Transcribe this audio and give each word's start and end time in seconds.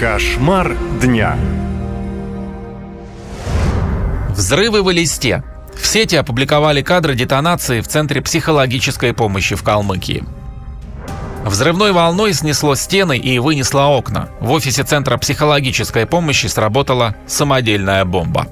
Кошмар 0.00 0.78
дня. 0.98 1.36
Взрывы 4.30 4.82
в 4.82 4.90
листе. 4.90 5.44
В 5.78 5.86
сети 5.86 6.16
опубликовали 6.16 6.80
кадры 6.80 7.14
детонации 7.14 7.82
в 7.82 7.86
Центре 7.86 8.22
психологической 8.22 9.12
помощи 9.12 9.56
в 9.56 9.62
Калмыкии. 9.62 10.24
Взрывной 11.44 11.92
волной 11.92 12.32
снесло 12.32 12.76
стены 12.76 13.18
и 13.18 13.38
вынесло 13.38 13.88
окна. 13.88 14.30
В 14.40 14.52
офисе 14.52 14.84
Центра 14.84 15.18
психологической 15.18 16.06
помощи 16.06 16.46
сработала 16.46 17.14
самодельная 17.26 18.06
бомба. 18.06 18.46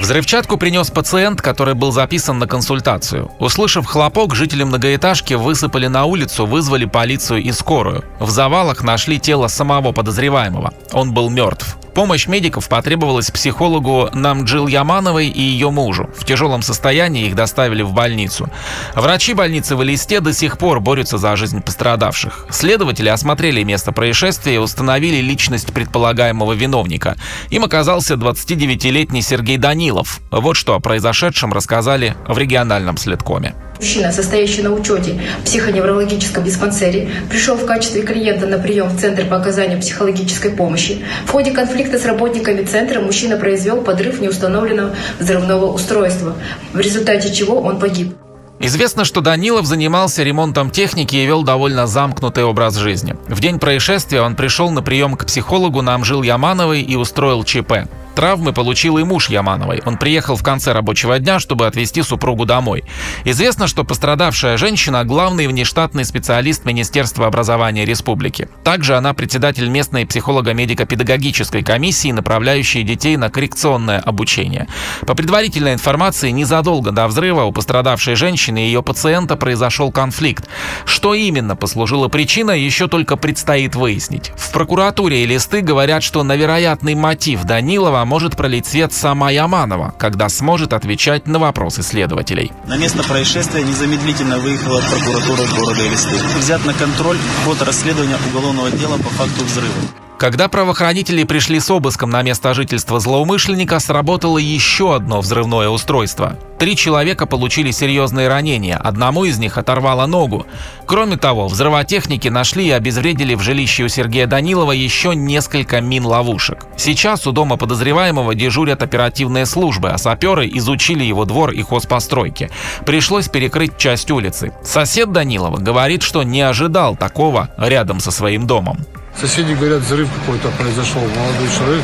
Взрывчатку 0.00 0.56
принес 0.56 0.90
пациент, 0.90 1.42
который 1.42 1.74
был 1.74 1.92
записан 1.92 2.38
на 2.38 2.46
консультацию. 2.46 3.30
Услышав 3.38 3.84
хлопок, 3.84 4.34
жители 4.34 4.64
многоэтажки 4.64 5.34
высыпали 5.34 5.88
на 5.88 6.06
улицу, 6.06 6.46
вызвали 6.46 6.86
полицию 6.86 7.42
и 7.42 7.52
скорую. 7.52 8.02
В 8.18 8.30
завалах 8.30 8.82
нашли 8.82 9.20
тело 9.20 9.48
самого 9.48 9.92
подозреваемого. 9.92 10.72
Он 10.92 11.12
был 11.12 11.28
мертв. 11.28 11.76
Помощь 11.94 12.26
медиков 12.26 12.68
потребовалась 12.68 13.30
психологу 13.30 14.10
Намджил 14.12 14.66
Ямановой 14.66 15.28
и 15.28 15.40
ее 15.40 15.70
мужу. 15.70 16.08
В 16.16 16.24
тяжелом 16.24 16.62
состоянии 16.62 17.26
их 17.26 17.34
доставили 17.34 17.82
в 17.82 17.92
больницу. 17.92 18.48
Врачи 18.94 19.34
больницы 19.34 19.76
в 19.76 19.82
Элисте 19.82 20.20
до 20.20 20.32
сих 20.32 20.58
пор 20.58 20.80
борются 20.80 21.18
за 21.18 21.34
жизнь 21.36 21.60
пострадавших. 21.62 22.46
Следователи 22.50 23.08
осмотрели 23.08 23.62
место 23.62 23.92
происшествия 23.92 24.54
и 24.54 24.58
установили 24.58 25.20
личность 25.20 25.72
предполагаемого 25.72 26.52
виновника. 26.52 27.16
Им 27.50 27.64
оказался 27.64 28.14
29-летний 28.14 29.22
Сергей 29.22 29.56
Данилов. 29.56 30.20
Вот 30.30 30.54
что 30.54 30.74
о 30.74 30.80
произошедшем 30.80 31.52
рассказали 31.52 32.14
в 32.28 32.38
региональном 32.38 32.96
следкоме. 32.96 33.54
Мужчина, 33.80 34.12
состоящий 34.12 34.60
на 34.60 34.74
учете 34.74 35.18
в 35.40 35.44
психоневрологическом 35.44 36.44
диспансере, 36.44 37.08
пришел 37.30 37.56
в 37.56 37.64
качестве 37.64 38.02
клиента 38.02 38.46
на 38.46 38.58
прием 38.58 38.88
в 38.88 39.00
Центр 39.00 39.24
по 39.24 39.36
оказанию 39.36 39.80
психологической 39.80 40.50
помощи. 40.50 41.02
В 41.24 41.30
ходе 41.30 41.50
конфликта 41.50 41.98
с 41.98 42.04
работниками 42.04 42.62
Центра 42.62 43.00
мужчина 43.00 43.38
произвел 43.38 43.80
подрыв 43.80 44.20
неустановленного 44.20 44.94
взрывного 45.18 45.72
устройства, 45.72 46.34
в 46.74 46.78
результате 46.78 47.32
чего 47.32 47.58
он 47.58 47.78
погиб. 47.78 48.14
Известно, 48.58 49.06
что 49.06 49.22
Данилов 49.22 49.64
занимался 49.64 50.22
ремонтом 50.22 50.70
техники 50.70 51.16
и 51.16 51.24
вел 51.24 51.42
довольно 51.42 51.86
замкнутый 51.86 52.44
образ 52.44 52.76
жизни. 52.76 53.16
В 53.28 53.40
день 53.40 53.58
происшествия 53.58 54.20
он 54.20 54.36
пришел 54.36 54.70
на 54.70 54.82
прием 54.82 55.16
к 55.16 55.24
психологу 55.24 55.80
на 55.80 55.94
Амжил 55.94 56.22
Ямановой 56.22 56.82
и 56.82 56.96
устроил 56.96 57.44
ЧП. 57.44 57.88
Травмы 58.14 58.52
получил 58.52 58.98
и 58.98 59.04
муж 59.04 59.28
Ямановой. 59.28 59.82
Он 59.86 59.96
приехал 59.96 60.36
в 60.36 60.42
конце 60.42 60.72
рабочего 60.72 61.18
дня, 61.18 61.38
чтобы 61.38 61.66
отвезти 61.66 62.02
супругу 62.02 62.44
домой. 62.44 62.84
Известно, 63.24 63.66
что 63.66 63.84
пострадавшая 63.84 64.56
женщина– 64.56 65.04
главный 65.06 65.46
внештатный 65.46 66.04
специалист 66.04 66.64
Министерства 66.64 67.26
образования 67.26 67.84
республики. 67.84 68.48
Также 68.64 68.96
она 68.96 69.14
председатель 69.14 69.68
местной 69.68 70.06
психолого-медико-педагогической 70.06 71.62
комиссии, 71.62 72.12
направляющей 72.12 72.82
детей 72.82 73.16
на 73.16 73.30
коррекционное 73.30 74.00
обучение. 74.00 74.66
По 75.06 75.14
предварительной 75.14 75.74
информации, 75.74 76.30
незадолго 76.30 76.90
до 76.90 77.06
взрыва 77.06 77.44
у 77.44 77.52
пострадавшей 77.52 78.16
женщины 78.16 78.64
и 78.64 78.66
ее 78.66 78.82
пациента 78.82 79.36
произошел 79.36 79.92
конфликт. 79.92 80.48
Что 80.84 81.14
именно 81.14 81.56
послужило 81.56 82.08
причиной, 82.08 82.60
еще 82.60 82.88
только 82.88 83.16
предстоит 83.16 83.74
выяснить. 83.74 84.32
В 84.36 84.52
прокуратуре 84.52 85.22
и 85.22 85.26
листы 85.26 85.60
говорят, 85.60 86.02
что 86.02 86.22
на 86.22 86.36
вероятный 86.36 86.94
мотив 86.94 87.44
Данилова 87.44 87.99
может 88.04 88.36
пролить 88.36 88.66
свет 88.66 88.92
сама 88.92 89.30
Яманова, 89.30 89.94
когда 89.98 90.28
сможет 90.28 90.72
отвечать 90.72 91.26
на 91.26 91.38
вопросы 91.38 91.82
следователей. 91.82 92.52
На 92.66 92.76
место 92.76 93.02
происшествия 93.02 93.62
незамедлительно 93.62 94.38
выехала 94.38 94.80
прокуратура 94.80 95.46
города 95.56 95.86
Элисты. 95.86 96.14
Взят 96.38 96.64
на 96.64 96.74
контроль 96.74 97.18
ход 97.44 97.62
расследования 97.62 98.16
уголовного 98.30 98.70
дела 98.70 98.96
по 98.96 99.10
факту 99.10 99.44
взрыва. 99.44 99.74
Когда 100.20 100.48
правоохранители 100.48 101.24
пришли 101.24 101.58
с 101.60 101.70
обыском 101.70 102.10
на 102.10 102.20
место 102.20 102.52
жительства 102.52 103.00
злоумышленника, 103.00 103.80
сработало 103.80 104.36
еще 104.36 104.94
одно 104.94 105.22
взрывное 105.22 105.70
устройство. 105.70 106.38
Три 106.58 106.76
человека 106.76 107.24
получили 107.24 107.70
серьезные 107.70 108.28
ранения, 108.28 108.76
одному 108.76 109.24
из 109.24 109.38
них 109.38 109.56
оторвало 109.56 110.04
ногу. 110.04 110.46
Кроме 110.84 111.16
того, 111.16 111.48
взрывотехники 111.48 112.28
нашли 112.28 112.66
и 112.66 112.70
обезвредили 112.70 113.34
в 113.34 113.40
жилище 113.40 113.84
у 113.84 113.88
Сергея 113.88 114.26
Данилова 114.26 114.72
еще 114.72 115.14
несколько 115.14 115.80
мин-ловушек. 115.80 116.66
Сейчас 116.76 117.26
у 117.26 117.32
дома 117.32 117.56
подозреваемого 117.56 118.34
дежурят 118.34 118.82
оперативные 118.82 119.46
службы, 119.46 119.88
а 119.88 119.96
саперы 119.96 120.46
изучили 120.52 121.02
его 121.02 121.24
двор 121.24 121.52
и 121.52 121.62
хозпостройки. 121.62 122.50
Пришлось 122.84 123.28
перекрыть 123.28 123.78
часть 123.78 124.10
улицы. 124.10 124.52
Сосед 124.62 125.12
Данилова 125.12 125.56
говорит, 125.56 126.02
что 126.02 126.22
не 126.24 126.42
ожидал 126.42 126.94
такого 126.94 127.48
рядом 127.56 128.00
со 128.00 128.10
своим 128.10 128.46
домом. 128.46 128.84
Соседи 129.20 129.52
говорят, 129.52 129.80
взрыв 129.80 130.08
какой-то 130.20 130.48
произошел, 130.58 131.02
молодой 131.02 131.48
человек. 131.56 131.82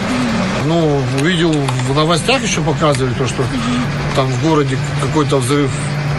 Ну, 0.64 1.02
увидел 1.20 1.52
в 1.52 1.94
новостях 1.94 2.42
еще 2.42 2.62
показывали 2.62 3.12
то, 3.12 3.26
что 3.26 3.44
там 4.14 4.26
в 4.26 4.42
городе 4.42 4.78
какой-то 5.02 5.36
взрыв 5.36 5.70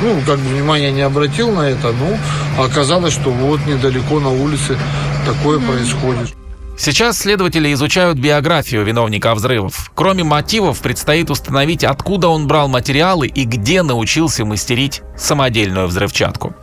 ну, 0.01 0.22
как 0.25 0.39
бы 0.39 0.50
внимания 0.50 0.91
не 0.91 1.01
обратил 1.01 1.51
на 1.51 1.61
это, 1.61 1.91
ну, 1.91 2.17
оказалось, 2.63 3.13
что 3.13 3.31
вот 3.31 3.66
недалеко 3.66 4.19
на 4.19 4.29
улице 4.29 4.77
такое 5.25 5.59
происходит. 5.59 6.35
Сейчас 6.77 7.17
следователи 7.17 7.73
изучают 7.73 8.19
биографию 8.19 8.85
виновника 8.85 9.33
взрывов. 9.33 9.89
Кроме 9.95 10.23
мотивов, 10.23 10.79
предстоит 10.79 11.31
установить, 11.31 11.83
откуда 11.83 12.27
он 12.27 12.47
брал 12.47 12.67
материалы 12.67 13.25
и 13.27 13.45
где 13.45 13.81
научился 13.81 14.45
мастерить 14.45 15.01
самодельную 15.17 15.88
взрывчатку. 15.88 16.56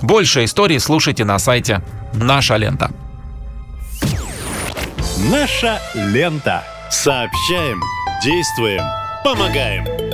Больше 0.00 0.44
историй 0.44 0.80
слушайте 0.80 1.26
на 1.26 1.38
сайте 1.38 1.82
«Наша 2.14 2.56
лента». 2.56 2.90
Наша 5.20 5.80
лента. 5.94 6.62
Сообщаем, 6.90 7.82
действуем, 8.22 8.84
помогаем. 9.24 10.07